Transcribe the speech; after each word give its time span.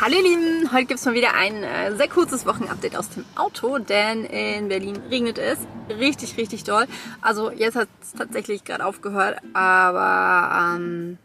Hallo 0.00 0.16
ihr 0.16 0.22
Lieben, 0.22 0.72
heute 0.72 0.86
gibt 0.86 0.98
es 0.98 1.04
mal 1.04 1.12
wieder 1.12 1.34
ein 1.34 1.62
äh, 1.62 1.94
sehr 1.94 2.08
kurzes 2.08 2.46
Wochenupdate 2.46 2.96
aus 2.96 3.10
dem 3.10 3.26
Auto, 3.36 3.76
denn 3.76 4.24
in 4.24 4.68
Berlin 4.68 4.96
regnet 5.10 5.36
es 5.36 5.58
richtig, 5.90 6.38
richtig 6.38 6.64
doll. 6.64 6.86
Also 7.20 7.50
jetzt 7.50 7.76
hat 7.76 7.86
es 8.00 8.14
tatsächlich 8.14 8.64
gerade 8.64 8.86
aufgehört, 8.86 9.36
aber 9.52 10.74
ähm, 10.78 11.18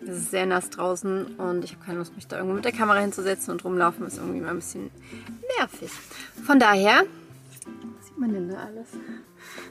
es 0.00 0.16
ist 0.16 0.30
sehr 0.32 0.46
nass 0.46 0.68
draußen 0.70 1.36
und 1.36 1.62
ich 1.62 1.74
habe 1.74 1.84
keine 1.84 1.98
Lust, 1.98 2.16
mich 2.16 2.26
da 2.26 2.38
irgendwo 2.38 2.56
mit 2.56 2.64
der 2.64 2.72
Kamera 2.72 2.98
hinzusetzen 2.98 3.52
und 3.52 3.64
rumlaufen 3.64 4.04
ist 4.04 4.16
irgendwie 4.16 4.40
mal 4.40 4.50
ein 4.50 4.56
bisschen 4.56 4.90
nervig. 5.58 5.92
Von 6.44 6.58
daher, 6.58 7.04
was 8.00 8.08
sieht 8.08 8.18
man 8.18 8.32
denn 8.32 8.48
da 8.48 8.56
alles? 8.56 8.88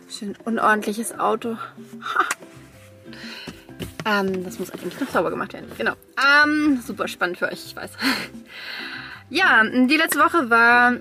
Schön 0.08 0.38
unordentliches 0.46 1.20
Auto. 1.20 1.58
Ha. 2.16 2.26
Ähm, 4.06 4.44
das 4.44 4.60
muss 4.60 4.72
eigentlich 4.72 5.00
noch 5.00 5.10
sauber 5.10 5.30
gemacht 5.30 5.54
werden. 5.54 5.72
Genau. 5.78 5.94
Ähm, 6.18 6.82
super 6.86 7.08
spannend 7.08 7.38
für 7.38 7.48
euch, 7.48 7.66
ich 7.66 7.76
weiß. 7.76 7.92
ja, 9.30 9.64
die 9.64 9.98
letzte 9.98 10.20
Woche 10.20 10.50
war, 10.50 10.92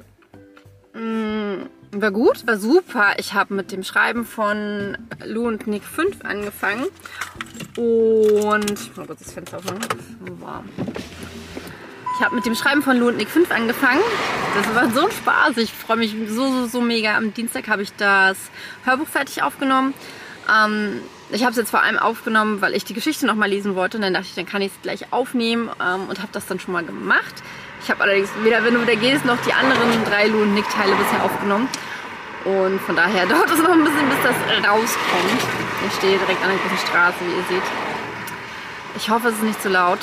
mh, 0.95 1.01
mm, 1.01 1.71
war 1.93 2.11
gut, 2.11 2.47
war 2.47 2.57
super. 2.57 3.15
Ich 3.19 3.35
habe 3.35 3.55
mit 3.55 3.73
dem 3.73 3.83
Schreiben 3.83 4.25
von 4.25 4.97
Lou 5.25 5.49
und 5.49 5.67
Nick 5.67 5.83
5 5.85 6.25
angefangen. 6.25 6.87
Und, 7.77 8.97
mal 8.97 9.07
kurz 9.07 9.21
das 9.21 9.33
Fenster 9.33 9.59
aufmachen. 9.59 9.81
Warm. 10.41 10.69
Ich 12.17 12.25
habe 12.25 12.35
mit 12.35 12.45
dem 12.45 12.55
Schreiben 12.55 12.83
von 12.83 12.99
Lou 12.99 13.09
und 13.09 13.17
Nick 13.17 13.29
5 13.29 13.51
angefangen. 13.51 14.03
Das 14.55 14.75
war 14.75 14.91
so 14.91 15.07
ein 15.07 15.11
Spaß. 15.11 15.57
Ich 15.57 15.73
freue 15.73 15.97
mich 15.97 16.15
so, 16.29 16.53
so, 16.53 16.67
so 16.67 16.81
mega. 16.81 17.17
Am 17.17 17.35
Dienstag 17.35 17.67
habe 17.69 17.83
ich 17.83 17.93
das 17.95 18.37
Hörbuch 18.85 19.09
fertig 19.09 19.43
aufgenommen. 19.43 19.95
Ähm, 20.49 21.01
ich 21.33 21.43
habe 21.43 21.51
es 21.51 21.57
jetzt 21.57 21.71
vor 21.71 21.83
allem 21.83 21.99
aufgenommen, 21.99 22.61
weil 22.61 22.75
ich 22.75 22.85
die 22.85 22.95
Geschichte 22.95 23.27
noch 23.27 23.35
mal 23.35 23.49
lesen 23.49 23.75
wollte. 23.75 23.97
Und 23.97 24.03
dann 24.03 24.15
dachte 24.15 24.27
ich, 24.29 24.35
dann 24.35 24.47
kann 24.47 24.63
ich 24.63 24.73
es 24.73 24.83
gleich 24.83 25.13
aufnehmen 25.13 25.71
ähm, 25.81 26.09
und 26.09 26.19
habe 26.19 26.31
das 26.33 26.47
dann 26.47 26.59
schon 26.59 26.73
mal 26.73 26.85
gemacht. 26.85 27.35
Ich 27.83 27.91
habe 27.91 28.03
allerdings 28.03 28.31
weder 28.43 28.65
Wenn 28.65 28.75
du 28.75 28.83
wieder 28.83 28.97
gehst 28.97 29.25
noch 29.25 29.39
die 29.47 29.53
anderen 29.53 30.05
drei 30.05 30.27
Lu 30.27 30.43
und 30.43 30.55
Nick-Teile 30.55 30.95
bisher 30.97 31.25
aufgenommen. 31.25 31.69
Und 32.45 32.81
von 32.81 32.97
daher 32.97 33.27
dauert 33.29 33.51
es 33.51 33.59
noch 33.59 33.73
ein 33.73 33.85
bisschen, 33.85 34.09
bis 34.09 34.19
das 34.23 34.69
rauskommt. 34.69 35.41
Ich 35.87 35.95
stehe 35.95 36.19
direkt 36.19 36.43
an 36.43 36.51
der 36.51 36.59
großen 36.59 36.87
Straße, 36.89 37.17
wie 37.21 37.37
ihr 37.37 37.59
seht. 37.59 37.69
Ich 38.97 39.09
hoffe, 39.09 39.29
es 39.29 39.35
ist 39.35 39.45
nicht 39.45 39.63
zu 39.63 39.69
laut. 39.69 40.01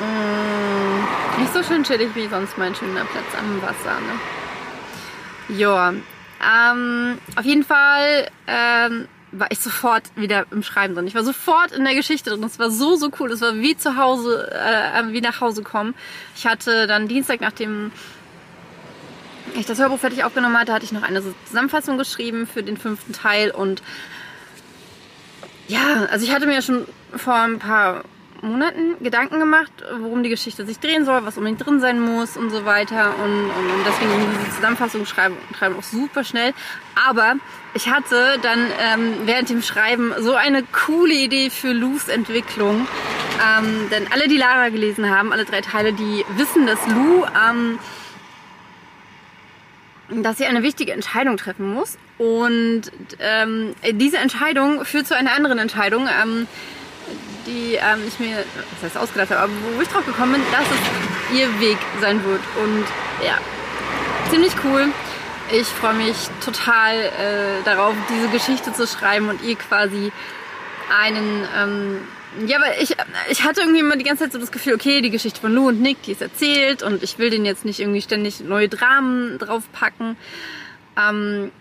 Mmh, 0.00 1.40
nicht 1.40 1.54
so 1.54 1.62
schön 1.62 1.84
chillig 1.84 2.10
wie 2.14 2.26
sonst 2.26 2.58
mein 2.58 2.74
schöner 2.74 3.04
Platz 3.04 3.26
am 3.38 3.62
Wasser. 3.62 4.00
Ne? 4.00 5.56
Ja, 5.56 5.92
ähm, 5.92 7.18
auf 7.36 7.44
jeden 7.44 7.64
Fall 7.64 8.28
ähm, 8.46 9.08
war 9.38 9.50
ich 9.50 9.58
sofort 9.58 10.04
wieder 10.16 10.46
im 10.50 10.62
Schreiben 10.62 10.94
drin. 10.94 11.06
Ich 11.06 11.14
war 11.14 11.24
sofort 11.24 11.72
in 11.72 11.84
der 11.84 11.94
Geschichte 11.94 12.30
drin. 12.30 12.42
Es 12.44 12.58
war 12.58 12.70
so, 12.70 12.96
so 12.96 13.10
cool. 13.18 13.30
Es 13.32 13.40
war 13.40 13.56
wie 13.56 13.76
zu 13.76 13.96
Hause, 13.96 14.50
äh, 14.52 15.12
wie 15.12 15.20
nach 15.20 15.40
Hause 15.40 15.62
kommen. 15.62 15.94
Ich 16.36 16.46
hatte 16.46 16.86
dann 16.86 17.08
Dienstag, 17.08 17.40
nachdem 17.40 17.92
ich 19.54 19.66
das 19.66 19.78
Hörbuch 19.78 19.98
fertig 19.98 20.24
aufgenommen 20.24 20.58
hatte, 20.58 20.72
hatte 20.72 20.84
ich 20.84 20.92
noch 20.92 21.02
eine 21.02 21.22
Zusammenfassung 21.46 21.98
geschrieben 21.98 22.46
für 22.46 22.62
den 22.62 22.76
fünften 22.76 23.12
Teil 23.12 23.50
und 23.50 23.82
ja, 25.68 26.06
also 26.10 26.26
ich 26.26 26.32
hatte 26.32 26.46
mir 26.46 26.60
schon 26.60 26.86
vor 27.16 27.34
ein 27.34 27.58
paar 27.58 28.04
Monaten 28.44 29.02
Gedanken 29.02 29.38
gemacht, 29.38 29.72
worum 30.00 30.22
die 30.22 30.28
Geschichte 30.28 30.64
sich 30.66 30.78
drehen 30.78 31.04
soll, 31.04 31.24
was 31.24 31.36
unbedingt 31.36 31.64
drin 31.64 31.80
sein 31.80 32.00
muss 32.00 32.36
und 32.36 32.50
so 32.50 32.64
weiter. 32.64 33.14
Und, 33.22 33.50
und, 33.50 33.70
und 33.70 33.86
deswegen 33.86 34.10
diese 34.38 34.56
Zusammenfassung 34.56 35.06
schreiben, 35.06 35.36
schreiben 35.56 35.76
auch 35.76 35.82
super 35.82 36.24
schnell. 36.24 36.52
Aber 37.08 37.36
ich 37.74 37.88
hatte 37.88 38.38
dann 38.42 38.66
ähm, 38.80 39.14
während 39.24 39.50
dem 39.50 39.62
Schreiben 39.62 40.12
so 40.20 40.34
eine 40.34 40.62
coole 40.62 41.14
Idee 41.14 41.50
für 41.50 41.72
Lus 41.72 42.08
Entwicklung. 42.08 42.86
Ähm, 43.58 43.90
denn 43.90 44.06
alle, 44.12 44.28
die 44.28 44.36
Lara 44.36 44.68
gelesen 44.68 45.10
haben, 45.10 45.32
alle 45.32 45.44
drei 45.44 45.60
Teile, 45.60 45.92
die 45.92 46.24
wissen, 46.36 46.66
dass 46.66 46.86
Lu 46.86 47.24
ähm, 47.24 47.78
dass 50.10 50.38
sie 50.38 50.44
eine 50.44 50.62
wichtige 50.62 50.92
Entscheidung 50.92 51.36
treffen 51.36 51.72
muss. 51.72 51.96
Und 52.18 52.82
ähm, 53.18 53.74
diese 53.92 54.18
Entscheidung 54.18 54.84
führt 54.84 55.06
zu 55.06 55.16
einer 55.16 55.32
anderen 55.32 55.58
Entscheidung. 55.58 56.08
Ähm, 56.22 56.46
die 57.46 57.74
ähm, 57.74 58.00
ich 58.06 58.18
mir, 58.18 58.44
was 58.72 58.82
heißt 58.82 58.96
ausgedacht 58.96 59.30
habe, 59.30 59.40
aber 59.40 59.52
wo 59.76 59.82
ich 59.82 59.88
drauf 59.88 60.04
gekommen 60.06 60.32
bin, 60.32 60.42
dass 60.52 60.62
es 60.62 61.38
ihr 61.38 61.60
Weg 61.60 61.78
sein 62.00 62.24
wird. 62.24 62.40
Und 62.62 62.84
ja, 63.24 63.38
ziemlich 64.30 64.52
cool. 64.64 64.88
Ich 65.52 65.66
freue 65.66 65.94
mich 65.94 66.16
total 66.44 66.94
äh, 66.96 67.62
darauf, 67.64 67.94
diese 68.08 68.28
Geschichte 68.28 68.72
zu 68.72 68.86
schreiben 68.86 69.28
und 69.28 69.42
ihr 69.42 69.56
quasi 69.56 70.10
einen. 71.00 71.44
Ähm, 71.56 72.00
ja, 72.46 72.56
aber 72.56 72.80
ich, 72.80 72.96
ich 73.30 73.44
hatte 73.44 73.60
irgendwie 73.60 73.80
immer 73.80 73.96
die 73.96 74.04
ganze 74.04 74.24
Zeit 74.24 74.32
so 74.32 74.38
das 74.38 74.50
Gefühl, 74.50 74.74
okay, 74.74 75.00
die 75.02 75.10
Geschichte 75.10 75.40
von 75.40 75.54
Lou 75.54 75.68
und 75.68 75.80
Nick, 75.80 76.02
die 76.02 76.12
ist 76.12 76.22
erzählt 76.22 76.82
und 76.82 77.02
ich 77.04 77.18
will 77.18 77.30
den 77.30 77.44
jetzt 77.44 77.64
nicht 77.64 77.78
irgendwie 77.78 78.02
ständig 78.02 78.40
neue 78.40 78.68
Dramen 78.68 79.38
draufpacken. 79.38 80.16
Ähm, 80.96 81.52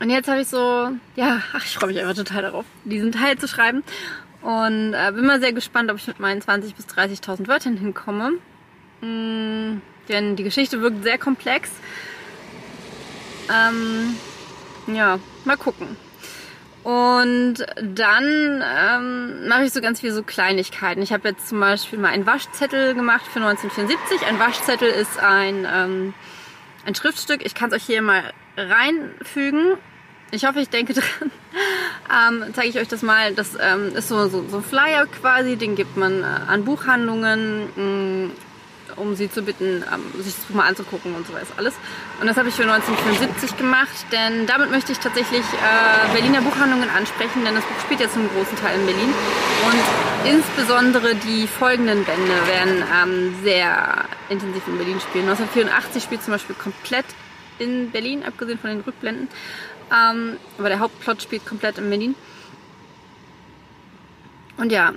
und 0.00 0.10
jetzt 0.10 0.28
habe 0.28 0.40
ich 0.40 0.48
so, 0.48 0.90
ja, 1.16 1.42
ach, 1.52 1.64
ich 1.64 1.74
freue 1.74 1.88
mich 1.88 2.00
einfach 2.00 2.14
total 2.14 2.42
darauf, 2.42 2.64
diesen 2.84 3.10
Teil 3.10 3.36
zu 3.38 3.48
schreiben. 3.48 3.82
Und 4.42 4.94
äh, 4.94 5.12
bin 5.12 5.26
mal 5.26 5.40
sehr 5.40 5.52
gespannt, 5.52 5.90
ob 5.90 5.96
ich 5.98 6.06
mit 6.06 6.20
meinen 6.20 6.40
20.000 6.40 6.74
bis 6.74 6.86
30.000 6.86 7.48
Wörtern 7.48 7.76
hinkomme. 7.76 8.32
Mm, 9.00 9.80
denn 10.08 10.36
die 10.36 10.44
Geschichte 10.44 10.80
wirkt 10.80 11.02
sehr 11.02 11.18
komplex. 11.18 11.70
Ähm, 13.50 14.16
ja, 14.86 15.18
mal 15.44 15.56
gucken. 15.56 15.96
Und 16.84 17.66
dann 17.76 18.64
ähm, 18.64 19.48
mache 19.48 19.64
ich 19.64 19.72
so 19.72 19.80
ganz 19.80 20.00
viel 20.00 20.12
so 20.12 20.22
Kleinigkeiten. 20.22 21.02
Ich 21.02 21.12
habe 21.12 21.28
jetzt 21.28 21.48
zum 21.48 21.60
Beispiel 21.60 21.98
mal 21.98 22.08
einen 22.08 22.24
Waschzettel 22.24 22.94
gemacht 22.94 23.26
für 23.26 23.40
1974. 23.40 24.26
Ein 24.26 24.38
Waschzettel 24.38 24.88
ist 24.88 25.18
ein, 25.18 25.66
ähm, 25.70 26.14
ein 26.86 26.94
Schriftstück. 26.94 27.44
Ich 27.44 27.54
kann 27.54 27.70
es 27.70 27.76
euch 27.76 27.84
hier 27.84 28.00
mal 28.00 28.22
reinfügen. 28.56 29.76
Ich 30.30 30.44
hoffe, 30.44 30.60
ich 30.60 30.68
denke 30.68 30.94
dran. 30.94 31.30
Ähm, 32.10 32.44
zeige 32.54 32.68
ich 32.68 32.78
euch 32.78 32.88
das 32.88 33.02
mal. 33.02 33.34
Das 33.34 33.56
ähm, 33.60 33.94
ist 33.94 34.08
so, 34.08 34.28
so, 34.28 34.44
so 34.48 34.58
ein 34.58 34.62
Flyer 34.62 35.06
quasi, 35.06 35.56
den 35.56 35.74
gibt 35.74 35.96
man 35.96 36.22
äh, 36.22 36.26
an 36.48 36.64
Buchhandlungen, 36.64 37.68
mh, 37.76 38.26
mm, 38.26 38.30
um 38.96 39.14
sie 39.14 39.30
zu 39.30 39.42
bitten, 39.42 39.84
ähm, 39.92 40.22
sich 40.22 40.34
das 40.34 40.44
Buch 40.44 40.56
mal 40.56 40.66
anzugucken 40.66 41.14
und 41.14 41.26
so 41.26 41.32
weiter 41.32 41.46
alles. 41.56 41.74
Und 42.20 42.26
das 42.26 42.36
habe 42.36 42.48
ich 42.48 42.54
für 42.54 42.62
1975 42.62 43.56
gemacht, 43.56 44.06
denn 44.12 44.46
damit 44.46 44.70
möchte 44.70 44.92
ich 44.92 44.98
tatsächlich 44.98 45.42
äh, 45.42 46.12
Berliner 46.12 46.40
Buchhandlungen 46.40 46.88
ansprechen, 46.90 47.44
denn 47.44 47.54
das 47.54 47.64
Buch 47.64 47.80
spielt 47.84 48.00
ja 48.00 48.10
zum 48.10 48.28
großen 48.30 48.56
Teil 48.58 48.80
in 48.80 48.86
Berlin. 48.86 49.14
Und 49.66 50.30
insbesondere 50.30 51.14
die 51.14 51.46
folgenden 51.46 52.04
Bände 52.04 52.46
werden 52.46 52.82
ähm, 53.02 53.34
sehr 53.42 54.04
intensiv 54.28 54.62
in 54.66 54.78
Berlin 54.78 55.00
spielen. 55.00 55.28
1984 55.28 56.02
spielt 56.02 56.22
zum 56.22 56.32
Beispiel 56.32 56.56
komplett 56.56 57.06
in 57.58 57.90
Berlin, 57.90 58.24
abgesehen 58.24 58.58
von 58.58 58.70
den 58.70 58.80
Rückblenden. 58.80 59.28
Ähm, 59.92 60.36
aber 60.58 60.68
der 60.68 60.80
Hauptplot 60.80 61.22
spielt 61.22 61.46
komplett 61.46 61.78
in 61.78 61.88
Berlin. 61.88 62.14
Und 64.56 64.72
ja, 64.72 64.92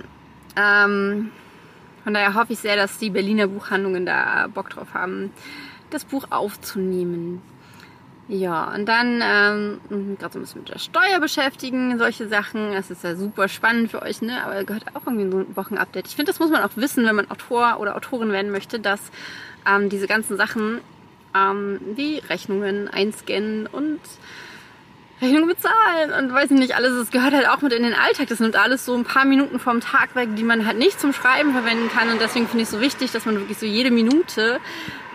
ähm, 0.56 1.32
von 2.04 2.14
daher 2.14 2.34
hoffe 2.34 2.54
ich 2.54 2.60
sehr, 2.60 2.76
dass 2.76 2.98
die 2.98 3.10
Berliner 3.10 3.48
Buchhandlungen 3.48 4.06
da 4.06 4.48
Bock 4.48 4.70
drauf 4.70 4.94
haben, 4.94 5.32
das 5.92 6.04
Buch 6.04 6.26
aufzunehmen. 6.32 7.42
Ja, 8.28 8.74
und 8.74 8.86
dann 8.86 9.22
ähm, 9.22 9.82
gerade 10.18 10.34
so 10.34 10.40
ein 10.40 10.44
bisschen 10.44 10.62
mit 10.62 10.70
der 10.70 10.80
Steuer 10.80 11.20
beschäftigen, 11.20 11.98
solche 11.98 12.30
Sachen. 12.30 12.72
Das 12.72 12.90
ist 12.90 13.04
ja 13.04 13.16
super 13.16 13.50
spannend 13.50 13.92
für 13.92 14.02
euch, 14.02 14.22
ne? 14.22 14.44
Aber 14.46 14.64
gehört 14.64 14.86
auch 14.96 15.06
irgendwie 15.06 15.30
so 15.30 15.40
ein 15.40 15.56
Wochenupdate. 15.56 16.08
Ich 16.08 16.16
finde, 16.16 16.32
das 16.32 16.40
muss 16.40 16.50
man 16.50 16.64
auch 16.64 16.76
wissen, 16.76 17.06
wenn 17.06 17.16
man 17.16 17.30
Autor 17.30 17.80
oder 17.80 17.96
Autorin 17.96 18.32
werden 18.32 18.52
möchte, 18.52 18.80
dass 18.80 19.02
ähm, 19.70 19.90
diese 19.90 20.08
ganzen 20.08 20.38
Sachen 20.38 20.80
ähm, 21.36 21.82
wie 21.96 22.20
Rechnungen 22.20 22.88
einscannen 22.88 23.68
und 23.68 24.00
Rechnung 25.22 25.48
bezahlen 25.48 26.12
und 26.18 26.34
weiß 26.34 26.50
ich 26.50 26.58
nicht, 26.58 26.76
alles, 26.76 26.98
das 26.98 27.12
gehört 27.12 27.34
halt 27.34 27.48
auch 27.48 27.62
mit 27.62 27.74
in 27.74 27.84
den 27.84 27.94
Alltag. 27.94 28.28
Das 28.28 28.40
nimmt 28.40 28.56
alles 28.56 28.86
so 28.86 28.96
ein 28.96 29.04
paar 29.04 29.24
Minuten 29.26 29.60
vom 29.60 29.80
Tag 29.80 30.16
weg, 30.16 30.30
die 30.36 30.44
man 30.44 30.66
halt 30.66 30.80
nicht 30.80 31.00
zum 31.00 31.14
Schreiben 31.14 31.52
verwenden 31.52 31.90
kann. 31.90 32.10
Und 32.10 32.20
deswegen 32.20 32.48
finde 32.48 32.64
ich 32.64 32.70
es 32.70 32.72
so 32.72 32.82
wichtig, 32.82 33.12
dass 33.12 33.26
man 33.26 33.36
wirklich 33.36 33.60
so 33.60 33.68
jede 33.68 33.92
Minute, 33.92 34.60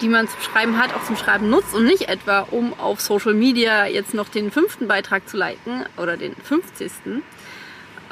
die 0.01 0.09
man 0.09 0.29
zum 0.29 0.41
Schreiben 0.41 0.79
hat, 0.79 0.95
auch 0.95 1.03
zum 1.03 1.17
Schreiben 1.17 1.51
nutzt 1.51 1.75
und 1.75 1.85
nicht 1.85 2.09
etwa, 2.09 2.47
um 2.51 2.79
auf 2.79 3.01
Social 3.01 3.35
Media 3.35 3.87
jetzt 3.87 4.15
noch 4.15 4.29
den 4.29 4.53
fünften 4.53 4.87
Beitrag 4.87 5.29
zu 5.29 5.37
liken 5.37 5.85
oder 5.97 6.17
den 6.17 6.37
50. 6.37 6.93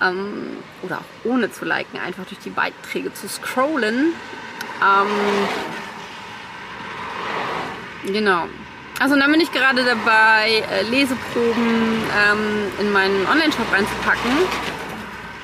Ähm, 0.02 0.56
oder 0.82 0.98
auch 0.98 1.30
ohne 1.30 1.52
zu 1.52 1.64
liken, 1.64 2.00
einfach 2.00 2.26
durch 2.26 2.40
die 2.40 2.50
Beiträge 2.50 3.14
zu 3.14 3.28
scrollen. 3.28 4.12
Ähm, 4.82 5.06
genau. 8.12 8.48
Also 9.00 9.16
dann 9.16 9.30
bin 9.30 9.40
ich 9.40 9.50
gerade 9.52 9.84
dabei, 9.84 10.62
äh, 10.70 10.82
Leseproben 10.82 12.02
ähm, 12.30 12.70
in 12.78 12.92
meinen 12.92 13.26
Online-Shop 13.26 13.72
reinzupacken. 13.72 14.30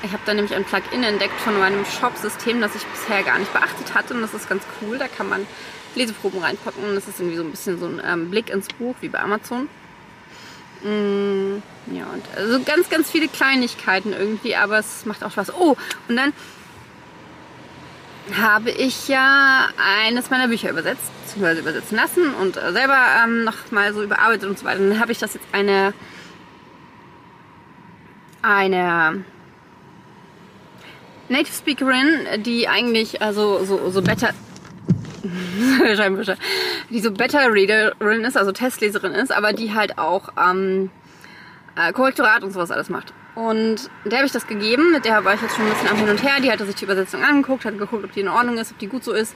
Ich 0.03 0.13
habe 0.13 0.23
da 0.25 0.33
nämlich 0.33 0.55
ein 0.55 0.65
Plugin 0.65 1.03
entdeckt 1.03 1.39
von 1.41 1.59
meinem 1.59 1.85
Shop-System, 1.85 2.61
das 2.61 2.75
ich 2.75 2.85
bisher 2.87 3.23
gar 3.23 3.39
nicht 3.39 3.53
beachtet 3.53 3.95
hatte. 3.95 4.15
Und 4.15 4.23
das 4.23 4.35
ist 4.35 4.49
ganz 4.49 4.63
cool. 4.81 4.99
Da 4.99 5.09
kann 5.09 5.29
man 5.29 5.47
Leseproben 5.95 6.41
reinpacken. 6.41 6.83
Und 6.85 6.95
das 6.95 7.09
ist 7.09 7.19
irgendwie 7.21 7.37
so 7.37 7.43
ein 7.43 7.51
bisschen 7.51 7.79
so 7.79 7.87
ein 7.87 8.01
ähm, 8.05 8.31
Blick 8.31 8.51
ins 8.51 8.69
Buch, 8.69 8.95
wie 9.01 9.09
bei 9.09 9.21
Amazon. 9.21 9.69
Mm, 10.83 11.63
ja, 11.95 12.07
und 12.07 12.25
also 12.37 12.61
ganz, 12.65 12.89
ganz 12.89 13.11
viele 13.11 13.29
Kleinigkeiten 13.29 14.13
irgendwie, 14.13 14.57
aber 14.57 14.79
es 14.79 15.05
macht 15.05 15.23
auch 15.23 15.33
Spaß. 15.33 15.53
Oh, 15.55 15.77
und 16.09 16.17
dann 16.17 16.33
habe 18.37 18.71
ich 18.71 19.09
ja 19.09 19.69
eines 20.05 20.31
meiner 20.31 20.49
Bücher 20.49 20.71
übersetzt, 20.71 21.11
beziehungsweise 21.23 21.61
übersetzen 21.61 21.97
lassen 21.97 22.35
und 22.35 22.57
äh, 22.57 22.73
selber 22.73 22.99
ähm, 23.25 23.45
noch 23.45 23.71
mal 23.71 23.93
so 23.93 24.03
überarbeitet 24.03 24.49
und 24.49 24.59
so 24.59 24.65
weiter. 24.65 24.81
Dann 24.81 25.01
habe 25.01 25.13
ich 25.13 25.19
das 25.19 25.35
jetzt 25.35 25.47
eine 25.53 25.93
eine 28.43 29.25
Native 31.29 31.55
Speakerin, 31.55 32.43
die 32.43 32.69
eigentlich 32.69 33.23
also 33.23 33.65
so, 33.65 33.91
so 33.91 34.03
better 34.03 34.31
die 36.91 37.01
so 37.01 37.11
Better 37.11 37.53
Readerin 37.53 38.25
ist, 38.25 38.37
also 38.37 38.53
Testleserin 38.53 39.13
ist, 39.13 39.31
aber 39.31 39.53
die 39.53 39.75
halt 39.75 39.99
auch 39.99 40.31
ähm, 40.39 40.91
äh, 41.81 41.93
Korrektorat 41.93 42.43
und 42.43 42.53
sowas 42.53 42.71
alles 42.71 42.91
macht. 42.91 43.13
Und 43.35 43.91
der 44.05 44.19
habe 44.19 44.27
ich 44.27 44.33
das 44.33 44.47
gegeben, 44.47 44.91
mit 44.93 45.05
der 45.05 45.25
war 45.25 45.35
ich 45.35 45.43
jetzt 45.43 45.57
schon 45.57 45.65
ein 45.65 45.71
bisschen 45.71 45.89
am 45.89 45.97
Hin 45.97 46.09
und 46.09 46.23
Her. 46.23 46.41
Die 46.43 46.51
hatte 46.51 46.67
sich 46.67 46.75
die 46.75 46.85
Übersetzung 46.85 47.23
angeguckt, 47.23 47.65
hat 47.65 47.79
geguckt, 47.79 48.05
ob 48.05 48.13
die 48.13 48.21
in 48.21 48.29
Ordnung 48.29 48.59
ist, 48.59 48.73
ob 48.73 48.79
die 48.79 48.89
gut 48.89 49.05
so 49.05 49.13
ist. 49.13 49.35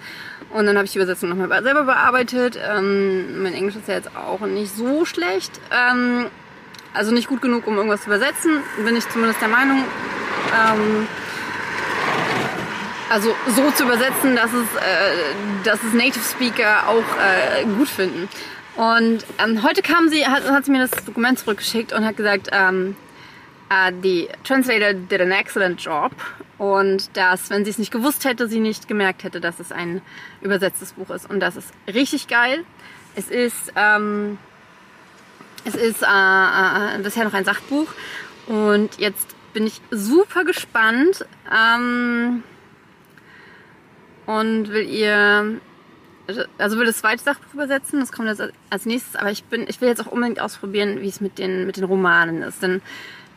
Und 0.50 0.66
dann 0.66 0.76
habe 0.76 0.84
ich 0.84 0.92
die 0.92 0.98
Übersetzung 0.98 1.28
nochmal 1.30 1.62
selber 1.62 1.84
bearbeitet. 1.84 2.58
Ähm, 2.60 3.42
mein 3.42 3.54
Englisch 3.54 3.76
ist 3.76 3.88
ja 3.88 3.94
jetzt 3.94 4.16
auch 4.16 4.40
nicht 4.40 4.74
so 4.74 5.04
schlecht. 5.04 5.60
Ähm, 5.70 6.26
also 6.92 7.12
nicht 7.12 7.28
gut 7.28 7.40
genug, 7.40 7.66
um 7.66 7.76
irgendwas 7.76 8.02
zu 8.02 8.06
übersetzen, 8.06 8.62
bin 8.84 8.96
ich 8.96 9.08
zumindest 9.08 9.40
der 9.40 9.48
Meinung. 9.48 9.84
Ähm, 10.54 11.08
also 13.10 13.34
so 13.48 13.70
zu 13.70 13.84
übersetzen, 13.84 14.34
dass 14.36 14.52
es, 14.52 14.66
äh, 14.76 15.62
dass 15.64 15.82
es 15.82 15.92
Native 15.92 16.24
Speaker 16.24 16.88
auch 16.88 17.04
äh, 17.20 17.64
gut 17.64 17.88
finden. 17.88 18.28
Und 18.76 19.24
ähm, 19.38 19.62
heute 19.62 19.82
kam 19.82 20.08
sie, 20.08 20.26
hat, 20.26 20.48
hat 20.50 20.64
sie 20.64 20.72
mir 20.72 20.86
das 20.86 21.04
Dokument 21.04 21.38
zurückgeschickt 21.38 21.92
und 21.92 22.04
hat 22.04 22.16
gesagt, 22.16 22.48
ähm, 22.52 22.96
uh, 23.70 23.92
the 24.02 24.28
translator 24.42 24.92
did 24.92 25.20
an 25.20 25.30
excellent 25.30 25.80
job 25.80 26.12
und 26.58 27.16
dass, 27.16 27.50
wenn 27.50 27.64
sie 27.64 27.70
es 27.70 27.78
nicht 27.78 27.92
gewusst 27.92 28.24
hätte, 28.24 28.48
sie 28.48 28.60
nicht 28.60 28.88
gemerkt 28.88 29.22
hätte, 29.22 29.40
dass 29.40 29.60
es 29.60 29.70
ein 29.70 30.02
übersetztes 30.40 30.92
Buch 30.92 31.10
ist. 31.10 31.28
Und 31.30 31.40
das 31.40 31.56
ist 31.56 31.72
richtig 31.86 32.26
geil. 32.26 32.64
Es 33.14 33.28
ist, 33.28 33.72
ähm, 33.76 34.38
es 35.64 35.76
ist 35.76 36.02
äh, 36.02 36.06
äh, 36.06 36.98
bisher 37.02 37.24
noch 37.24 37.34
ein 37.34 37.44
Sachbuch 37.44 37.88
und 38.46 38.98
jetzt 38.98 39.34
bin 39.52 39.66
ich 39.66 39.80
super 39.90 40.44
gespannt. 40.44 41.24
Ähm, 41.52 42.42
und 44.26 44.70
will 44.70 44.88
ihr 44.88 45.60
also 46.58 46.78
will 46.78 46.86
das 46.86 46.98
zweite 46.98 47.22
Sachbuch 47.22 47.54
übersetzen, 47.54 48.00
das 48.00 48.12
kommt 48.12 48.28
jetzt 48.28 48.42
als 48.70 48.86
nächstes, 48.86 49.16
aber 49.16 49.30
ich 49.30 49.44
bin, 49.44 49.66
ich 49.68 49.80
will 49.80 49.88
jetzt 49.88 50.00
auch 50.00 50.10
unbedingt 50.10 50.40
ausprobieren, 50.40 51.00
wie 51.00 51.08
es 51.08 51.20
mit 51.20 51.38
den, 51.38 51.66
mit 51.66 51.76
den 51.76 51.84
Romanen 51.84 52.42
ist. 52.42 52.62
Denn 52.62 52.80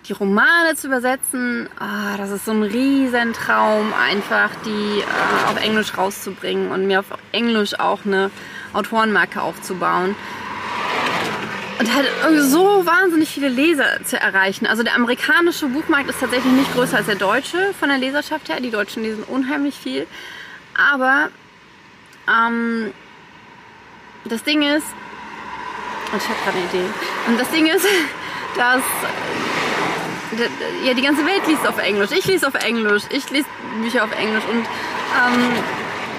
die 0.07 0.13
Romane 0.13 0.75
zu 0.75 0.88
übersetzen, 0.88 1.68
ah, 1.80 2.16
das 2.18 2.31
ist 2.31 2.45
so 2.45 2.51
ein 2.51 2.63
Riesentraum, 2.63 3.94
einfach 3.94 4.51
die 4.66 5.00
äh, 5.00 5.50
auf 5.50 5.62
Englisch 5.62 5.98
rauszubringen 5.98 6.72
und 6.72 6.88
mir 6.88 7.01
auf 7.01 7.07
Englisch 7.34 7.78
auch 7.78 8.06
eine 8.06 8.31
Autorenmarke 8.74 9.42
aufzubauen. 9.42 10.16
Und 11.80 11.94
halt 11.94 12.07
so 12.39 12.86
wahnsinnig 12.86 13.30
viele 13.30 13.50
Leser 13.50 14.04
zu 14.04 14.19
erreichen. 14.19 14.66
Also 14.66 14.81
der 14.81 14.95
amerikanische 14.95 15.68
Buchmarkt 15.68 16.10
ist 16.10 16.19
tatsächlich 16.19 16.51
nicht 16.54 16.74
größer 16.74 16.98
als 16.98 17.06
der 17.06 17.16
deutsche 17.16 17.74
von 17.80 17.89
der 17.89 18.00
Leserschaft 18.00 18.50
her. 18.50 18.60
Die 18.60 18.72
Deutschen 18.72 19.04
lesen 19.04 19.24
unheimlich 19.24 19.75
viel. 19.75 20.07
Aber 20.74 21.30
ähm, 22.27 22.94
das 24.25 24.44
Ding 24.44 24.62
ist, 24.62 24.88
und 26.12 26.21
ich 26.21 26.29
habe 26.29 26.39
gerade 26.44 26.57
eine 26.57 26.68
Idee, 26.68 26.89
und 27.27 27.39
das 27.39 27.50
Ding 27.51 27.68
ist, 27.68 27.85
dass 28.56 28.83
ja, 30.85 30.94
die 30.94 31.01
ganze 31.01 31.25
Welt 31.25 31.47
liest 31.47 31.68
auf 31.68 31.77
Englisch. 31.77 32.12
Ich 32.12 32.25
lese 32.25 32.47
auf 32.47 32.56
Englisch. 32.56 33.03
Ich 33.09 33.29
lese 33.29 33.47
Bücher 33.81 34.03
auf 34.03 34.12
Englisch. 34.18 34.44
Und 34.50 34.65
ähm, 34.65 35.63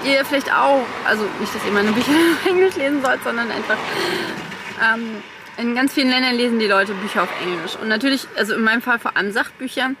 ihr 0.03 0.25
vielleicht 0.25 0.51
auch. 0.51 0.85
Also 1.05 1.25
nicht, 1.39 1.53
dass 1.53 1.65
ihr 1.65 1.71
meine 1.71 1.91
Bücher 1.91 2.11
auf 2.41 2.45
Englisch 2.45 2.75
lesen 2.75 3.01
sollt, 3.03 3.23
sondern 3.23 3.51
einfach 3.51 3.77
ähm, 4.81 5.21
in 5.57 5.75
ganz 5.75 5.93
vielen 5.93 6.09
Ländern 6.09 6.35
lesen 6.35 6.59
die 6.59 6.67
Leute 6.67 6.93
Bücher 6.93 7.23
auf 7.23 7.29
Englisch. 7.41 7.75
Und 7.81 7.89
natürlich, 7.89 8.27
also 8.35 8.55
in 8.55 8.63
meinem 8.63 8.81
Fall 8.81 8.99
vor 8.99 9.15
allem 9.15 9.31
Sachbücher. 9.31 9.91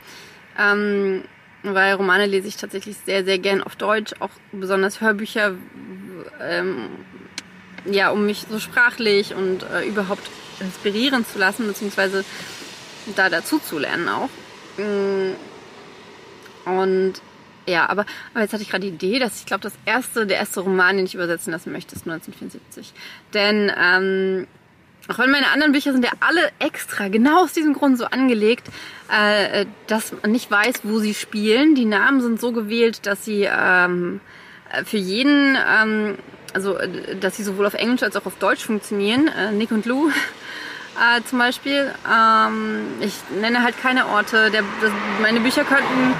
Ähm, 0.57 1.23
weil 1.63 1.93
Romane 1.93 2.25
lese 2.25 2.47
ich 2.47 2.57
tatsächlich 2.57 2.97
sehr, 3.05 3.25
sehr 3.25 3.39
gern 3.39 3.61
auf 3.61 3.75
Deutsch, 3.75 4.13
auch 4.19 4.31
besonders 4.51 5.01
Hörbücher, 5.01 5.55
ähm, 6.41 6.89
ja, 7.85 8.09
um 8.09 8.25
mich 8.25 8.45
so 8.49 8.59
sprachlich 8.59 9.33
und 9.33 9.63
äh, 9.63 9.87
überhaupt 9.87 10.29
inspirieren 10.59 11.25
zu 11.25 11.39
lassen, 11.39 11.67
beziehungsweise 11.67 12.23
da 13.15 13.29
dazu 13.29 13.59
zu 13.59 13.77
lernen 13.77 14.09
auch. 14.09 14.29
Mm. 14.77 15.35
Und 16.65 17.21
ja, 17.67 17.87
aber, 17.87 18.05
aber 18.33 18.41
jetzt 18.41 18.53
hatte 18.53 18.63
ich 18.63 18.69
gerade 18.69 18.87
die 18.87 18.93
Idee, 18.93 19.19
dass 19.19 19.39
ich 19.39 19.45
glaube, 19.45 19.61
das 19.61 19.73
erste, 19.85 20.25
der 20.25 20.37
erste 20.37 20.61
Roman, 20.61 20.97
den 20.97 21.05
ich 21.05 21.15
übersetzen 21.15 21.51
lassen 21.51 21.71
möchte, 21.71 21.95
ist 21.95 22.07
1974. 22.07 22.93
Denn 23.33 23.71
ähm, 23.77 24.47
auch 25.09 25.17
wenn 25.17 25.31
meine 25.31 25.49
anderen 25.49 25.71
Bücher 25.71 25.91
sind 25.91 26.05
ja 26.05 26.11
alle 26.19 26.51
extra, 26.59 27.07
genau 27.07 27.43
aus 27.43 27.53
diesem 27.53 27.73
Grund 27.73 27.97
so 27.97 28.05
angelegt, 28.05 28.67
äh, 29.11 29.65
dass 29.87 30.13
man 30.21 30.31
nicht 30.31 30.51
weiß, 30.51 30.81
wo 30.83 30.99
sie 30.99 31.13
spielen. 31.13 31.73
Die 31.73 31.85
Namen 31.85 32.21
sind 32.21 32.39
so 32.39 32.51
gewählt, 32.51 33.05
dass 33.07 33.25
sie 33.25 33.49
ähm, 33.51 34.21
für 34.85 34.97
jeden, 34.97 35.57
ähm, 35.57 36.15
also 36.53 36.77
dass 37.19 37.37
sie 37.37 37.43
sowohl 37.43 37.65
auf 37.65 37.73
Englisch 37.73 38.03
als 38.03 38.15
auch 38.15 38.27
auf 38.27 38.35
Deutsch 38.35 38.63
funktionieren. 38.63 39.27
Äh, 39.27 39.51
Nick 39.51 39.71
und 39.71 39.87
Lou 39.87 40.09
äh, 40.09 41.23
zum 41.25 41.39
Beispiel. 41.39 41.91
Ähm, 42.07 42.81
ich 43.01 43.13
nenne 43.41 43.63
halt 43.63 43.81
keine 43.81 44.07
Orte. 44.07 44.51
Meine 45.21 45.39
Bücher 45.39 45.63
könnten 45.63 46.13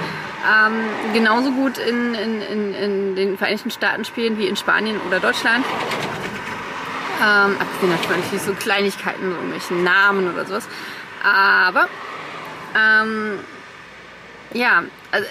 genauso 1.12 1.50
gut 1.50 1.76
in, 1.76 2.14
in, 2.14 2.40
in, 2.40 2.74
in 2.74 3.14
den 3.14 3.36
Vereinigten 3.36 3.70
Staaten 3.70 4.06
spielen 4.06 4.38
wie 4.38 4.46
in 4.46 4.56
Spanien 4.56 4.98
oder 5.06 5.20
Deutschland. 5.20 5.66
Ähm, 7.20 7.56
abgesehen 7.58 7.90
natürlich 7.90 8.42
so 8.42 8.54
Kleinigkeiten, 8.54 9.22
so 9.22 9.30
irgendwelchen 9.30 9.84
Namen 9.84 10.32
oder 10.32 10.46
sowas. 10.46 10.66
Aber 11.22 11.88
ähm, 12.74 13.38
ja, 14.54 14.84
also, 15.10 15.26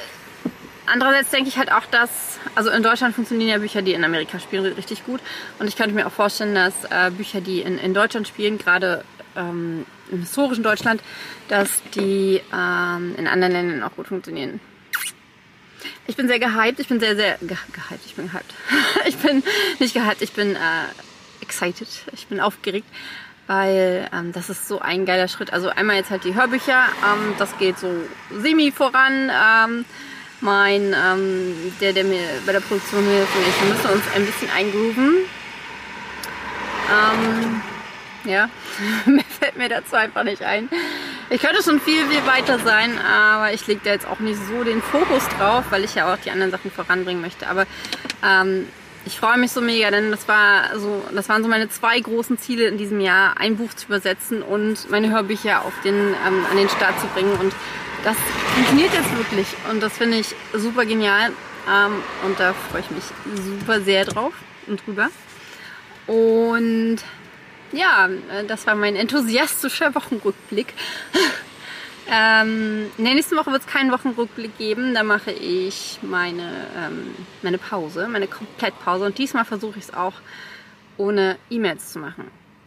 andererseits 0.85 1.31
denke 1.31 1.49
ich 1.49 1.57
halt 1.57 1.71
auch, 1.71 1.85
dass, 1.85 2.39
also 2.55 2.69
in 2.69 2.83
Deutschland 2.83 3.15
funktionieren 3.15 3.49
ja 3.49 3.57
Bücher, 3.57 3.81
die 3.81 3.93
in 3.93 4.03
Amerika 4.03 4.39
spielen, 4.39 4.65
richtig 4.73 5.05
gut. 5.05 5.19
Und 5.57 5.67
ich 5.67 5.75
könnte 5.75 5.95
mir 5.95 6.05
auch 6.05 6.11
vorstellen, 6.11 6.55
dass 6.55 6.73
äh, 6.85 7.11
Bücher, 7.11 7.41
die 7.41 7.61
in, 7.61 7.77
in 7.77 7.93
Deutschland 7.93 8.27
spielen, 8.27 8.57
gerade 8.57 9.03
ähm, 9.35 9.85
im 10.11 10.19
historischen 10.19 10.63
Deutschland, 10.63 11.01
dass 11.47 11.81
die 11.95 12.41
ähm, 12.53 13.15
in 13.17 13.27
anderen 13.27 13.53
Ländern 13.53 13.83
auch 13.83 13.95
gut 13.95 14.07
funktionieren. 14.07 14.59
Ich 16.07 16.15
bin 16.15 16.27
sehr 16.27 16.39
gehypt, 16.39 16.79
ich 16.79 16.87
bin 16.87 16.99
sehr, 16.99 17.15
sehr 17.15 17.37
ge 17.37 17.55
gehypt, 17.71 18.05
ich 18.05 18.15
bin 18.15 18.27
gehypt. 18.27 18.53
ich 19.05 19.17
bin 19.17 19.43
nicht 19.79 19.93
gehypt, 19.93 20.21
ich 20.21 20.33
bin 20.33 20.55
äh, 20.55 20.59
excited, 21.49 21.87
ich 22.13 22.27
bin 22.27 22.39
aufgeregt, 22.39 22.87
weil 23.47 24.07
ähm, 24.13 24.31
das 24.31 24.49
ist 24.49 24.67
so 24.67 24.79
ein 24.79 25.05
geiler 25.05 25.27
Schritt. 25.27 25.51
Also 25.51 25.69
einmal 25.69 25.95
jetzt 25.95 26.11
halt 26.11 26.23
die 26.23 26.35
Hörbücher, 26.35 26.83
ähm, 27.03 27.33
das 27.39 27.57
geht 27.57 27.79
so 27.79 27.89
semi 28.31 28.71
voran. 28.71 29.31
Ähm, 29.31 29.85
mein, 30.41 30.95
ähm, 30.95 31.73
der, 31.81 31.91
der 31.91 32.05
mir 32.05 32.21
bei 32.45 32.53
der 32.53 32.61
Produktion 32.61 33.03
hilft 33.03 33.35
und 33.35 33.41
ich, 33.41 33.61
wir 33.61 33.73
müssen 33.73 33.89
uns 33.89 34.03
ein 34.15 34.25
bisschen 34.25 34.49
eingrooven. 34.51 35.15
Ähm, 36.89 37.61
ja, 38.23 38.49
mehr 39.05 39.25
fällt 39.39 39.57
mir 39.57 39.67
dazu 39.67 39.95
einfach 39.95 40.23
nicht 40.23 40.43
ein. 40.43 40.69
Ich 41.29 41.41
könnte 41.41 41.61
schon 41.61 41.81
viel, 41.81 42.07
viel 42.07 42.25
weiter 42.25 42.59
sein, 42.59 42.97
aber 42.99 43.53
ich 43.53 43.67
lege 43.67 43.81
da 43.83 43.91
jetzt 43.91 44.07
auch 44.07 44.19
nicht 44.19 44.39
so 44.47 44.63
den 44.63 44.81
Fokus 44.81 45.27
drauf, 45.37 45.65
weil 45.71 45.83
ich 45.83 45.95
ja 45.95 46.11
auch 46.11 46.17
die 46.17 46.31
anderen 46.31 46.51
Sachen 46.51 46.71
voranbringen 46.71 47.21
möchte. 47.21 47.47
Aber 47.47 47.65
ähm, 48.23 48.67
ich 49.09 49.19
freue 49.19 49.39
mich 49.39 49.51
so 49.51 49.59
mega, 49.59 49.89
denn 49.89 50.11
das 50.11 50.27
war 50.27 50.77
so, 50.77 51.01
das 51.11 51.27
waren 51.29 51.41
so 51.41 51.49
meine 51.49 51.67
zwei 51.67 51.99
großen 51.99 52.37
Ziele 52.37 52.67
in 52.67 52.77
diesem 52.77 52.99
Jahr, 52.99 53.39
ein 53.39 53.57
Buch 53.57 53.73
zu 53.73 53.87
übersetzen 53.87 54.43
und 54.43 54.87
meine 54.91 55.09
Hörbücher 55.09 55.65
auf 55.65 55.73
den, 55.83 55.95
ähm, 55.95 56.45
an 56.49 56.55
den 56.55 56.69
Start 56.69 56.99
zu 56.99 57.07
bringen. 57.07 57.31
Und 57.39 57.51
das 58.03 58.15
funktioniert 58.53 58.93
jetzt 58.93 59.17
wirklich 59.17 59.47
und 59.71 59.81
das 59.81 59.97
finde 59.97 60.17
ich 60.17 60.35
super 60.53 60.85
genial. 60.85 61.31
Ähm, 61.67 62.03
und 62.23 62.39
da 62.39 62.53
freue 62.53 62.81
ich 62.81 62.91
mich 62.91 63.03
super 63.33 63.81
sehr 63.81 64.05
drauf 64.05 64.33
und 64.67 64.85
drüber. 64.85 65.09
Und 66.05 66.99
ja, 67.71 68.09
äh, 68.31 68.45
das 68.45 68.67
war 68.67 68.75
mein 68.75 68.95
enthusiastischer 68.95 69.95
Wochenrückblick. 69.95 70.75
ähm, 72.11 72.87
in 72.97 73.05
der 73.05 73.13
nächsten 73.13 73.35
Woche 73.37 73.51
wird 73.51 73.61
es 73.61 73.67
keinen 73.67 73.91
Wochenrückblick 73.91 74.57
geben. 74.57 74.93
Da 74.93 75.03
mache 75.03 75.31
ich 75.31 75.99
meine, 76.01 76.67
ähm, 76.77 77.15
meine 77.41 77.57
Pause, 77.57 78.07
meine 78.07 78.27
Komplettpause. 78.27 79.05
Und 79.05 79.17
diesmal 79.17 79.45
versuche 79.45 79.79
ich 79.79 79.85
es 79.85 79.93
auch 79.93 80.13
ohne 80.97 81.37
E-Mails 81.49 81.93
zu 81.93 81.99
machen. 81.99 82.25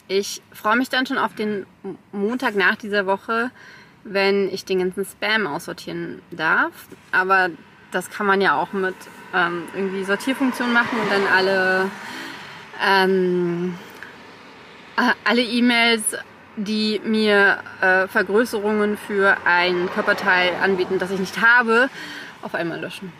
Ich 0.09 0.43
freue 0.53 0.77
mich 0.77 0.89
dann 0.89 1.07
schon 1.07 1.19
auf 1.19 1.35
den 1.35 1.67
Montag 2.13 2.55
nach 2.55 2.77
dieser 2.77 3.07
Woche, 3.07 3.51
wenn 4.05 4.49
ich 4.53 4.65
den 4.65 4.81
ganzen 4.81 5.05
Spam 5.05 5.47
aussortieren 5.47 6.23
darf. 6.31 6.73
Aber 7.11 7.51
das 7.91 8.11
kann 8.11 8.27
man 8.27 8.41
ja 8.41 8.57
auch 8.57 8.73
mit 8.73 8.95
ähm, 9.35 9.65
irgendwie 9.75 10.05
Sortierfunktionen 10.05 10.73
machen 10.73 10.99
und 11.01 11.11
dann 11.11 11.27
alle 11.27 11.91
ähm, 12.85 13.75
äh, 14.97 15.13
alle 15.25 15.43
E-Mails, 15.43 16.17
die 16.57 17.01
mir 17.05 17.59
äh, 17.81 18.07
Vergrößerungen 18.09 18.97
für 18.97 19.37
ein 19.45 19.89
Körperteil 19.95 20.53
anbieten, 20.63 20.99
das 20.99 21.11
ich 21.11 21.19
nicht 21.19 21.41
habe, 21.41 21.89
auf 22.43 22.55
einmal 22.55 22.81
löschen. 22.81 23.13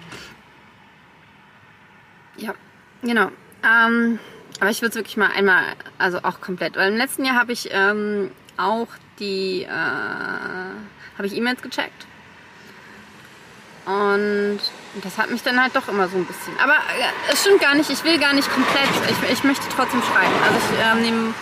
Ja, 2.37 2.55
genau. 3.03 3.29
Ähm, 3.65 4.19
aber 4.61 4.71
ich 4.71 4.83
würde 4.83 4.91
es 4.91 4.97
wirklich 4.97 5.17
mal 5.17 5.31
einmal, 5.37 5.63
also 5.99 6.19
auch 6.23 6.41
komplett, 6.41 6.77
weil 6.77 6.93
im 6.93 6.97
letzten 6.97 7.25
Jahr 7.25 7.37
habe 7.37 7.53
ich 7.53 7.69
ähm, 7.73 8.31
auch 8.57 8.89
die, 9.19 9.63
äh, 9.63 9.69
habe 9.69 11.27
ich 11.27 11.37
E-Mails 11.37 11.63
gecheckt. 11.63 12.07
Und 13.85 14.61
das 15.03 15.19
hat 15.19 15.31
mich 15.31 15.43
dann 15.43 15.61
halt 15.61 15.75
doch 15.75 15.89
immer 15.89 16.07
so 16.09 16.17
ein 16.17 16.25
bisschen. 16.25 16.53
Aber 16.63 16.75
äh, 16.75 17.33
es 17.33 17.41
stimmt 17.41 17.61
gar 17.61 17.75
nicht, 17.75 17.91
ich 17.91 18.05
will 18.05 18.19
gar 18.19 18.33
nicht 18.33 18.49
komplett, 18.53 18.89
ich, 19.11 19.33
ich 19.33 19.45
möchte 19.45 19.65
trotzdem 19.75 20.03
schreiben. 20.03 20.35
Also 20.45 20.59
ich 20.59 20.79
ähm, 20.81 21.03
nehme 21.03 21.35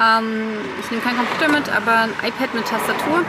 ähm, 0.00 0.58
ich 0.80 0.90
nehme 0.90 1.02
kein 1.02 1.16
Computer 1.16 1.48
mit, 1.48 1.68
aber 1.68 1.92
ein 1.92 2.10
iPad 2.22 2.54
mit 2.54 2.64
Tastatur 2.66 3.24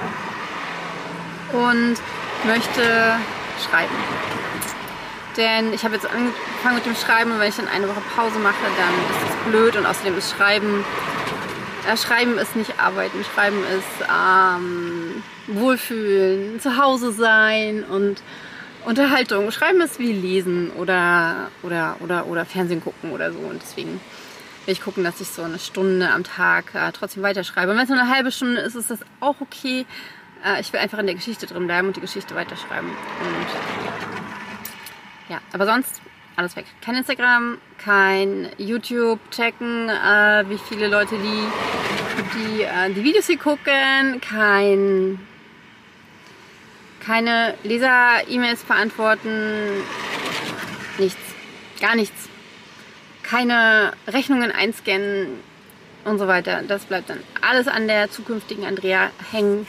und 1.54 1.98
möchte 2.46 3.16
schreiben. 3.60 3.96
Denn 5.38 5.74
ich 5.74 5.84
habe 5.84 5.96
jetzt 5.96 6.06
angefangen 6.06 6.76
mit 6.76 6.86
dem 6.86 6.96
Schreiben 6.96 7.32
und 7.32 7.40
wenn 7.40 7.50
ich 7.50 7.56
dann 7.56 7.68
eine 7.68 7.88
Woche 7.88 8.02
Pause 8.16 8.40
mache, 8.40 8.56
dann 8.78 8.94
ist 9.10 9.24
das 9.24 9.52
blöd 9.52 9.76
und 9.76 9.86
außerdem 9.86 10.18
ist 10.18 10.32
Schreiben, 10.36 10.84
äh, 11.88 11.98
Schreiben 11.98 12.38
ist 12.38 12.56
nicht 12.56 12.80
Arbeiten, 12.80 13.24
Schreiben 13.24 13.60
ist 13.78 14.08
ähm, 14.10 15.24
Wohlfühlen, 15.48 16.60
zu 16.60 16.78
Hause 16.78 17.12
sein 17.12 17.84
und 17.84 18.22
Unterhaltung. 18.86 19.52
Schreiben 19.52 19.82
ist 19.82 20.00
wie 20.00 20.14
Lesen 20.14 20.72
oder, 20.72 21.50
oder, 21.64 21.98
oder, 22.00 22.26
oder 22.28 22.46
Fernsehen 22.46 22.84
gucken 22.84 23.12
oder 23.12 23.32
so 23.32 23.40
und 23.40 23.62
deswegen 23.62 24.02
will 24.66 24.74
ich 24.74 24.82
gucken, 24.82 25.04
dass 25.04 25.22
ich 25.22 25.28
so 25.28 25.44
eine 25.44 25.60
Stunde 25.60 26.10
am 26.10 26.24
Tag 26.24 26.74
äh, 26.76 26.92
trotzdem 26.92 27.24
weiterschreibe. 27.24 27.72
Und 27.72 27.78
wenn 27.78 27.84
es 27.84 27.90
nur 27.90 28.00
eine 28.00 28.10
halbe 28.10 28.32
Stunde 28.32 28.62
ist, 28.62 28.76
ist 28.76 28.92
das 28.92 29.00
auch 29.20 29.42
okay. 29.42 29.86
Äh, 30.46 30.62
ich 30.62 30.72
will 30.72 30.80
einfach 30.80 31.00
in 31.00 31.06
der 31.08 31.16
Geschichte 31.16 31.48
drin 31.48 31.68
bleiben 31.68 31.88
und 31.88 31.96
die 31.96 32.02
Geschichte 32.02 32.36
weiterschreiben. 32.36 32.90
Und 32.90 33.48
ja, 35.30 35.40
aber 35.54 35.66
sonst 35.66 36.02
alles 36.36 36.56
weg. 36.56 36.66
Kein 36.82 36.96
Instagram, 36.96 37.58
kein 37.78 38.50
YouTube 38.58 39.20
checken, 39.30 39.90
äh, 39.90 40.46
wie 40.48 40.58
viele 40.58 40.88
Leute 40.88 41.16
die, 41.18 41.44
die, 42.34 42.62
äh, 42.62 42.94
die 42.94 43.04
Videos 43.04 43.28
hier 43.28 43.38
gucken, 43.38 44.22
kein, 44.22 45.20
keine 47.06 47.56
Leser-E-Mails 47.64 48.64
beantworten, 48.64 49.84
nichts, 50.98 51.20
gar 51.82 51.96
nichts 51.96 52.29
keine 53.30 53.94
Rechnungen 54.08 54.52
einscannen 54.52 55.40
und 56.06 56.18
so 56.18 56.28
weiter. 56.28 56.64
Das 56.68 56.86
bleibt 56.86 57.10
dann 57.10 57.20
alles 57.42 57.68
an 57.68 57.88
der 57.88 58.10
zukünftigen 58.10 58.66
Andrea 58.66 59.12
hängen. 59.32 59.68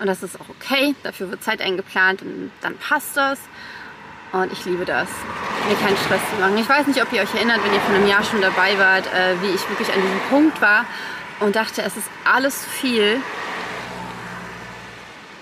Und 0.00 0.06
das 0.06 0.22
ist 0.22 0.40
auch 0.40 0.48
okay. 0.48 0.94
Dafür 1.02 1.30
wird 1.30 1.44
Zeit 1.44 1.60
eingeplant 1.60 2.22
und 2.22 2.50
dann 2.60 2.76
passt 2.78 3.16
das. 3.16 3.38
Und 4.32 4.50
ich 4.50 4.64
liebe 4.64 4.84
das, 4.84 5.08
mir 5.68 5.76
keinen 5.76 5.96
Stress 5.96 6.20
zu 6.30 6.40
machen. 6.40 6.56
Ich 6.56 6.68
weiß 6.68 6.86
nicht, 6.86 7.02
ob 7.02 7.12
ihr 7.12 7.22
euch 7.22 7.34
erinnert, 7.34 7.62
wenn 7.62 7.72
ihr 7.72 7.80
vor 7.80 7.94
einem 7.94 8.08
Jahr 8.08 8.24
schon 8.24 8.40
dabei 8.40 8.78
wart, 8.78 9.06
äh, 9.12 9.40
wie 9.42 9.54
ich 9.54 9.68
wirklich 9.68 9.92
an 9.92 10.00
diesem 10.00 10.20
Punkt 10.30 10.60
war 10.62 10.86
und 11.40 11.54
dachte, 11.54 11.82
es 11.82 11.96
ist 11.96 12.08
alles 12.24 12.64
viel. 12.64 13.20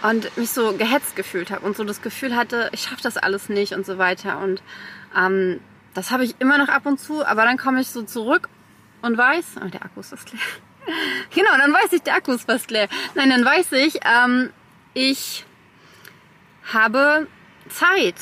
Und 0.02 0.36
mich 0.36 0.50
so 0.50 0.72
gehetzt 0.76 1.14
gefühlt 1.14 1.50
habe 1.50 1.64
und 1.64 1.76
so 1.76 1.84
das 1.84 2.02
Gefühl 2.02 2.34
hatte, 2.34 2.68
ich 2.72 2.82
schaffe 2.82 3.02
das 3.02 3.16
alles 3.16 3.48
nicht 3.48 3.74
und 3.74 3.86
so 3.86 3.96
weiter. 3.96 4.40
Und 4.40 4.60
ähm, 5.16 5.60
das 5.94 6.10
habe 6.10 6.24
ich 6.24 6.34
immer 6.40 6.58
noch 6.58 6.68
ab 6.68 6.86
und 6.86 6.98
zu, 7.00 7.24
aber 7.24 7.44
dann 7.44 7.58
komme 7.58 7.80
ich 7.80 7.88
so 7.88 8.02
zurück 8.02 8.48
und 9.02 9.16
weiß, 9.16 9.56
oh, 9.64 9.68
der 9.68 9.84
Akku 9.84 10.00
ist 10.00 10.10
fast 10.10 10.32
leer. 10.32 10.40
genau, 11.34 11.50
dann 11.58 11.72
weiß 11.72 11.92
ich, 11.92 12.02
der 12.02 12.14
Akku 12.14 12.32
ist 12.32 12.46
fast 12.46 12.70
leer. 12.70 12.88
Nein, 13.14 13.30
dann 13.30 13.44
weiß 13.44 13.72
ich, 13.72 14.00
ähm, 14.04 14.50
ich 14.94 15.44
habe 16.72 17.26
Zeit. 17.68 18.16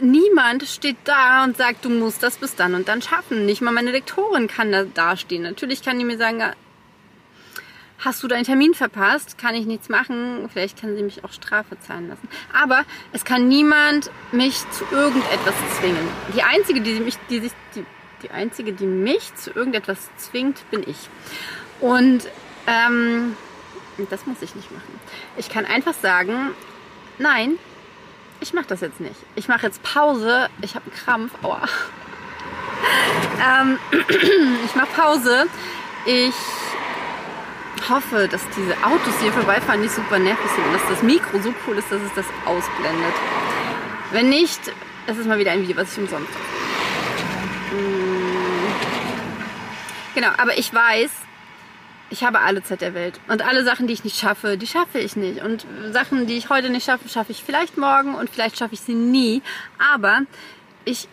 Niemand 0.00 0.64
steht 0.64 0.96
da 1.04 1.44
und 1.44 1.56
sagt, 1.56 1.84
du 1.84 1.90
musst 1.90 2.22
das 2.22 2.36
bis 2.36 2.56
dann 2.56 2.74
und 2.74 2.88
dann 2.88 3.00
schaffen. 3.00 3.46
Nicht 3.46 3.62
mal 3.62 3.70
meine 3.70 3.92
Lektorin 3.92 4.48
kann 4.48 4.72
da 4.72 4.84
dastehen. 4.84 5.42
Natürlich 5.42 5.82
kann 5.82 5.98
die 5.98 6.04
mir 6.04 6.18
sagen, 6.18 6.42
hast 8.04 8.22
du 8.22 8.28
deinen 8.28 8.44
Termin 8.44 8.74
verpasst, 8.74 9.38
kann 9.38 9.54
ich 9.54 9.66
nichts 9.66 9.88
machen, 9.88 10.48
vielleicht 10.52 10.80
kann 10.80 10.96
sie 10.96 11.02
mich 11.02 11.24
auch 11.24 11.32
Strafe 11.32 11.78
zahlen 11.80 12.08
lassen. 12.08 12.28
Aber 12.52 12.84
es 13.12 13.24
kann 13.24 13.48
niemand 13.48 14.10
mich 14.32 14.58
zu 14.70 14.84
irgendetwas 14.90 15.54
zwingen. 15.78 16.06
Die 16.34 16.42
einzige, 16.42 16.80
die 16.80 17.00
mich, 17.00 17.16
die 17.30 17.40
sich, 17.40 17.52
die, 17.74 17.84
die 18.22 18.30
einzige, 18.30 18.72
die 18.72 18.86
mich 18.86 19.34
zu 19.34 19.50
irgendetwas 19.50 20.10
zwingt, 20.16 20.68
bin 20.70 20.82
ich. 20.86 21.08
Und 21.80 22.28
ähm, 22.66 23.36
das 24.10 24.26
muss 24.26 24.42
ich 24.42 24.54
nicht 24.54 24.70
machen. 24.70 25.00
Ich 25.36 25.48
kann 25.48 25.64
einfach 25.64 25.94
sagen, 25.94 26.50
nein, 27.18 27.58
ich 28.40 28.52
mache 28.52 28.66
das 28.68 28.80
jetzt 28.80 29.00
nicht. 29.00 29.16
Ich 29.36 29.48
mache 29.48 29.66
jetzt 29.66 29.82
Pause. 29.82 30.48
Ich 30.60 30.74
habe 30.74 30.84
einen 30.90 30.94
Krampf. 30.94 31.32
Aua. 31.42 31.62
ähm, 33.62 33.78
ich 34.64 34.74
mache 34.74 34.88
Pause. 34.94 35.46
Ich 36.06 36.34
hoffe, 37.88 38.28
dass 38.28 38.42
diese 38.50 38.76
Autos, 38.84 39.16
die 39.18 39.24
hier 39.24 39.32
vorbeifahren, 39.32 39.80
nicht 39.80 39.94
super 39.94 40.18
nervig 40.18 40.50
sind 40.50 40.64
und 40.66 40.74
dass 40.74 40.88
das 40.88 41.02
Mikro 41.02 41.38
so 41.40 41.54
cool 41.66 41.78
ist, 41.78 41.90
dass 41.90 42.02
es 42.02 42.14
das 42.14 42.26
ausblendet. 42.44 43.14
Wenn 44.12 44.28
nicht, 44.28 44.60
es 45.06 45.18
ist 45.18 45.26
mal 45.26 45.38
wieder 45.38 45.52
ein 45.52 45.62
Video, 45.62 45.76
was 45.76 45.92
ich 45.92 45.98
umsonst. 45.98 46.32
Hm. 47.70 48.14
Genau, 50.14 50.28
aber 50.38 50.56
ich 50.56 50.72
weiß, 50.72 51.10
ich 52.10 52.22
habe 52.22 52.40
alle 52.40 52.62
Zeit 52.62 52.80
der 52.80 52.94
Welt. 52.94 53.18
Und 53.28 53.42
alle 53.42 53.64
Sachen, 53.64 53.86
die 53.86 53.92
ich 53.92 54.04
nicht 54.04 54.18
schaffe, 54.18 54.56
die 54.56 54.66
schaffe 54.66 54.98
ich 55.00 55.16
nicht. 55.16 55.42
Und 55.42 55.66
Sachen, 55.90 56.26
die 56.26 56.36
ich 56.36 56.48
heute 56.48 56.70
nicht 56.70 56.84
schaffe, 56.84 57.08
schaffe 57.08 57.32
ich 57.32 57.42
vielleicht 57.42 57.76
morgen 57.76 58.14
und 58.14 58.30
vielleicht 58.30 58.58
schaffe 58.58 58.74
ich 58.74 58.80
sie 58.80 58.94
nie. 58.94 59.42
Aber 59.94 60.22
ich 60.84 61.08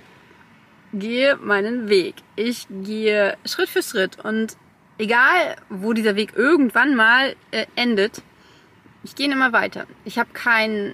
gehe 0.93 1.37
meinen 1.37 1.89
Weg. 1.89 2.15
Ich 2.35 2.67
gehe 2.69 3.37
Schritt 3.45 3.69
für 3.69 3.81
Schritt 3.81 4.23
und 4.23 4.57
egal 5.01 5.55
wo 5.69 5.93
dieser 5.93 6.15
Weg 6.15 6.33
irgendwann 6.35 6.95
mal 6.95 7.35
äh, 7.51 7.65
endet, 7.75 8.21
ich 9.03 9.15
gehe 9.15 9.31
immer 9.31 9.51
weiter. 9.51 9.87
Ich 10.05 10.19
habe 10.19 10.29
kein, 10.31 10.93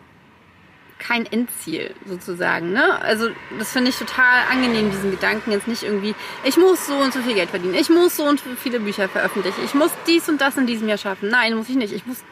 kein 0.97 1.25
Endziel 1.25 1.93
sozusagen. 2.05 2.71
Ne? 2.71 3.01
Also 3.01 3.29
das 3.59 3.71
finde 3.71 3.89
ich 3.89 3.97
total 3.97 4.43
angenehm, 4.49 4.91
diesen 4.91 5.11
Gedanken 5.11 5.51
jetzt 5.51 5.67
nicht 5.67 5.83
irgendwie, 5.83 6.15
ich 6.43 6.57
muss 6.57 6.87
so 6.87 6.95
und 6.95 7.13
so 7.13 7.21
viel 7.21 7.35
Geld 7.35 7.49
verdienen, 7.49 7.75
ich 7.75 7.89
muss 7.89 8.15
so 8.15 8.23
und 8.23 8.39
so 8.39 8.49
viele 8.55 8.79
Bücher 8.79 9.09
veröffentlichen, 9.09 9.61
ich 9.65 9.73
muss 9.73 9.91
dies 10.07 10.29
und 10.29 10.39
das 10.39 10.57
in 10.57 10.67
diesem 10.67 10.87
Jahr 10.87 10.97
schaffen. 10.97 11.29
Nein, 11.29 11.55
muss 11.55 11.69
ich 11.69 11.75
nicht. 11.75 11.93
Ich 11.93 12.05
muss 12.05 12.23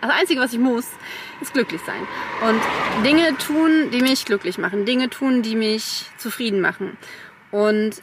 das 0.00 0.10
Einzige, 0.10 0.40
was 0.40 0.52
ich 0.52 0.60
muss, 0.60 0.86
ist 1.40 1.52
glücklich 1.52 1.80
sein. 1.84 2.06
Und 2.48 2.60
Dinge 3.04 3.36
tun, 3.36 3.90
die 3.92 4.00
mich 4.00 4.24
glücklich 4.24 4.56
machen. 4.56 4.86
Dinge 4.86 5.10
tun, 5.10 5.42
die 5.42 5.56
mich 5.56 6.06
zufrieden 6.18 6.60
machen. 6.60 6.96
Und 7.50 8.02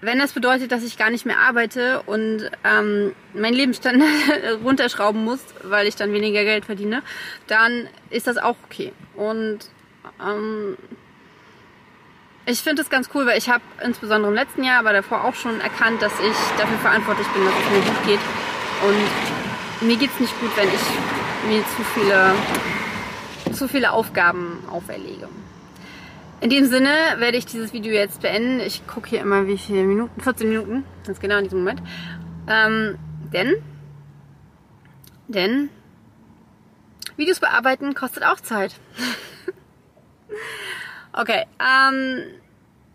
wenn 0.00 0.18
das 0.18 0.32
bedeutet, 0.32 0.72
dass 0.72 0.82
ich 0.82 0.96
gar 0.96 1.10
nicht 1.10 1.26
mehr 1.26 1.38
arbeite 1.38 2.02
und 2.06 2.50
ähm, 2.64 3.14
mein 3.34 3.52
Lebensstandard 3.52 4.10
runterschrauben 4.64 5.24
muss, 5.24 5.40
weil 5.62 5.86
ich 5.86 5.96
dann 5.96 6.12
weniger 6.12 6.44
Geld 6.44 6.64
verdiene, 6.64 7.02
dann 7.46 7.88
ist 8.08 8.26
das 8.26 8.38
auch 8.38 8.56
okay. 8.64 8.92
Und 9.14 9.58
ähm, 10.20 10.76
ich 12.46 12.60
finde 12.60 12.82
es 12.82 12.90
ganz 12.90 13.10
cool, 13.14 13.26
weil 13.26 13.36
ich 13.36 13.50
habe 13.50 13.62
insbesondere 13.84 14.30
im 14.30 14.34
letzten 14.34 14.64
Jahr, 14.64 14.78
aber 14.78 14.92
davor 14.92 15.24
auch 15.24 15.34
schon 15.34 15.60
erkannt, 15.60 16.00
dass 16.00 16.12
ich 16.20 16.36
dafür 16.58 16.78
verantwortlich 16.78 17.26
bin, 17.28 17.44
dass 17.44 17.54
es 17.54 17.70
mir 17.70 17.92
gut 17.92 18.06
geht. 18.06 18.20
Und 18.82 19.86
mir 19.86 19.96
geht 19.96 20.10
es 20.10 20.20
nicht 20.20 20.40
gut, 20.40 20.50
wenn 20.56 20.68
ich 20.68 21.48
mir 21.48 21.62
zu 21.76 21.84
viele, 21.94 22.34
zu 23.52 23.68
viele 23.68 23.92
Aufgaben 23.92 24.64
auferlege. 24.70 25.28
In 26.40 26.48
dem 26.48 26.64
Sinne 26.64 27.16
werde 27.18 27.36
ich 27.36 27.44
dieses 27.44 27.74
Video 27.74 27.92
jetzt 27.92 28.22
beenden. 28.22 28.60
Ich 28.60 28.86
gucke 28.86 29.10
hier 29.10 29.20
immer 29.20 29.46
wie 29.46 29.58
viele 29.58 29.84
Minuten, 29.84 30.20
14 30.22 30.48
Minuten, 30.48 30.84
ganz 31.06 31.20
genau 31.20 31.36
in 31.36 31.44
diesem 31.44 31.58
Moment. 31.58 31.82
Ähm, 32.48 32.98
denn, 33.30 33.56
denn 35.28 35.68
Videos 37.16 37.40
bearbeiten 37.40 37.92
kostet 37.94 38.24
auch 38.24 38.40
Zeit. 38.40 38.74
okay, 41.12 41.44
ähm, 41.60 42.22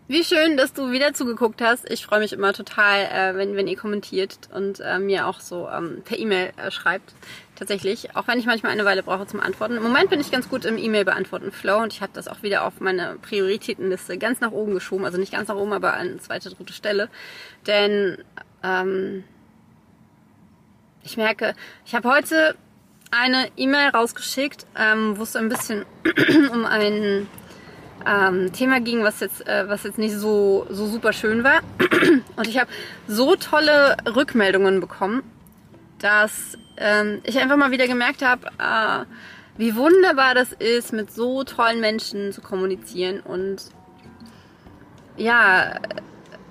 wie 0.08 0.22
schön, 0.22 0.56
dass 0.56 0.72
du 0.72 0.92
wieder 0.92 1.14
zugeguckt 1.14 1.60
hast. 1.60 1.90
Ich 1.90 2.06
freue 2.06 2.20
mich 2.20 2.32
immer 2.32 2.52
total, 2.52 3.04
äh, 3.04 3.36
wenn, 3.36 3.56
wenn 3.56 3.66
ihr 3.66 3.76
kommentiert 3.76 4.38
und 4.54 4.80
äh, 4.80 4.98
mir 4.98 5.26
auch 5.26 5.40
so 5.40 5.68
ähm, 5.68 6.02
per 6.04 6.18
E-Mail 6.18 6.52
äh, 6.56 6.70
schreibt. 6.70 7.14
Tatsächlich, 7.56 8.14
auch 8.14 8.28
wenn 8.28 8.38
ich 8.38 8.46
manchmal 8.46 8.72
eine 8.72 8.84
Weile 8.84 9.02
brauche 9.02 9.26
zum 9.26 9.40
Antworten. 9.40 9.76
Im 9.76 9.82
Moment 9.82 10.10
bin 10.10 10.20
ich 10.20 10.30
ganz 10.30 10.48
gut 10.48 10.64
im 10.64 10.76
E-Mail 10.76 11.04
beantworten 11.04 11.50
Flow 11.50 11.82
und 11.82 11.92
ich 11.92 12.02
habe 12.02 12.12
das 12.14 12.28
auch 12.28 12.42
wieder 12.42 12.64
auf 12.64 12.80
meine 12.80 13.16
Prioritätenliste 13.22 14.18
ganz 14.18 14.40
nach 14.40 14.52
oben 14.52 14.74
geschoben. 14.74 15.04
Also 15.04 15.18
nicht 15.18 15.32
ganz 15.32 15.48
nach 15.48 15.56
oben, 15.56 15.72
aber 15.72 15.94
an 15.94 16.20
zweite, 16.20 16.50
dritte 16.50 16.74
Stelle. 16.74 17.08
Denn 17.66 18.18
ähm, 18.62 19.24
ich 21.02 21.16
merke, 21.16 21.54
ich 21.84 21.94
habe 21.94 22.10
heute 22.10 22.56
eine 23.10 23.48
E-Mail 23.56 23.88
rausgeschickt, 23.88 24.66
ähm, 24.76 25.16
wo 25.16 25.22
es 25.22 25.34
ein 25.34 25.48
bisschen 25.48 25.86
um 26.52 26.64
einen 26.64 27.26
ähm, 28.04 28.52
Thema 28.52 28.80
ging, 28.80 29.02
was 29.02 29.20
jetzt, 29.20 29.46
äh, 29.46 29.68
was 29.68 29.84
jetzt 29.84 29.98
nicht 29.98 30.14
so, 30.14 30.66
so 30.70 30.86
super 30.86 31.12
schön 31.12 31.44
war. 31.44 31.60
Und 32.36 32.46
ich 32.46 32.58
habe 32.58 32.70
so 33.06 33.36
tolle 33.36 33.96
Rückmeldungen 34.14 34.80
bekommen, 34.80 35.22
dass 35.98 36.58
ähm, 36.76 37.20
ich 37.24 37.38
einfach 37.38 37.56
mal 37.56 37.70
wieder 37.70 37.86
gemerkt 37.86 38.22
habe, 38.22 38.48
äh, 38.58 39.04
wie 39.58 39.74
wunderbar 39.74 40.34
das 40.34 40.52
ist, 40.52 40.92
mit 40.92 41.10
so 41.10 41.44
tollen 41.44 41.80
Menschen 41.80 42.32
zu 42.32 42.40
kommunizieren 42.42 43.20
und 43.20 43.56
ja, 45.16 45.78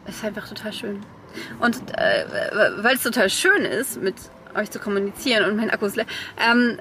ist 0.08 0.24
einfach 0.24 0.48
total 0.48 0.74
schön. 0.74 1.02
Und 1.60 1.76
äh, 1.98 2.26
weil 2.78 2.96
es 2.96 3.04
total 3.04 3.30
schön 3.30 3.64
ist, 3.64 4.02
mit 4.02 4.16
euch 4.56 4.72
zu 4.72 4.80
kommunizieren 4.80 5.46
und 5.46 5.58
mein 5.58 5.70
Akku 5.70 5.86
ist 5.86 5.96
leer, 5.96 6.06
ähm, 6.40 6.80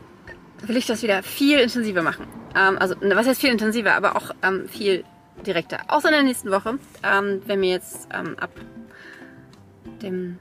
will 0.63 0.77
ich 0.77 0.87
das 0.87 1.03
wieder 1.03 1.23
viel 1.23 1.59
intensiver 1.59 2.03
machen. 2.03 2.27
Ähm, 2.57 2.79
also, 2.79 2.95
was 3.01 3.27
heißt 3.27 3.41
viel 3.41 3.51
intensiver, 3.51 3.95
aber 3.95 4.17
auch 4.17 4.31
ähm, 4.43 4.69
viel 4.69 5.05
direkter. 5.47 5.81
Außer 5.89 6.09
in 6.09 6.15
der 6.15 6.23
nächsten 6.23 6.51
Woche, 6.51 6.79
ähm, 7.03 7.43
wenn 7.47 7.61
mir 7.61 7.71
jetzt 7.71 8.09
ähm, 8.13 8.37
ab 8.39 8.51
dem 10.03 10.39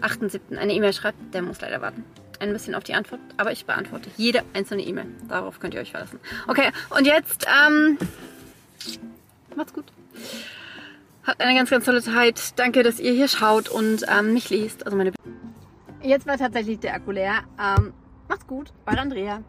8.7. 0.00 0.56
eine 0.56 0.72
E-Mail 0.72 0.92
schreibt, 0.92 1.34
der 1.34 1.42
muss 1.42 1.60
leider 1.60 1.80
warten. 1.80 2.04
Ein 2.40 2.52
bisschen 2.52 2.74
auf 2.74 2.84
die 2.84 2.94
Antwort, 2.94 3.20
aber 3.36 3.52
ich 3.52 3.64
beantworte 3.64 4.10
jede 4.16 4.42
einzelne 4.54 4.82
E-Mail. 4.82 5.06
Darauf 5.28 5.60
könnt 5.60 5.74
ihr 5.74 5.80
euch 5.80 5.92
verlassen. 5.92 6.18
Okay, 6.46 6.70
und 6.90 7.06
jetzt, 7.06 7.46
ähm, 7.46 7.98
macht's 9.56 9.72
gut. 9.72 9.86
Habt 11.26 11.40
eine 11.40 11.54
ganz, 11.54 11.70
ganz 11.70 11.84
tolle 11.86 12.02
Zeit. 12.02 12.58
Danke, 12.58 12.82
dass 12.82 13.00
ihr 13.00 13.12
hier 13.12 13.28
schaut 13.28 13.68
und 13.68 14.04
ähm, 14.08 14.34
mich 14.34 14.50
liest. 14.50 14.84
Also 14.84 14.96
meine 14.96 15.12
Jetzt 16.02 16.26
war 16.26 16.36
tatsächlich 16.36 16.80
der 16.80 16.94
Akku 16.94 17.12
leer. 17.12 17.44
Ähm, 17.58 17.94
macht's 18.28 18.46
gut, 18.46 18.72
eure 18.86 19.00
Andrea. 19.00 19.42